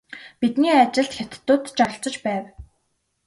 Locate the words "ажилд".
0.83-1.11